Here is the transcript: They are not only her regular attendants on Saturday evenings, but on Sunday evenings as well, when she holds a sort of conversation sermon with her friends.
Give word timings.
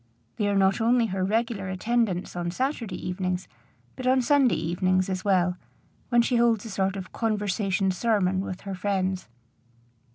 They 0.37 0.47
are 0.47 0.55
not 0.55 0.81
only 0.81 1.05
her 1.05 1.23
regular 1.23 1.69
attendants 1.69 2.35
on 2.35 2.49
Saturday 2.49 2.95
evenings, 3.07 3.47
but 3.95 4.07
on 4.07 4.23
Sunday 4.23 4.55
evenings 4.55 5.09
as 5.11 5.23
well, 5.23 5.57
when 6.09 6.23
she 6.23 6.37
holds 6.37 6.65
a 6.65 6.71
sort 6.71 6.95
of 6.95 7.11
conversation 7.13 7.91
sermon 7.91 8.39
with 8.41 8.61
her 8.61 8.73
friends. 8.73 9.27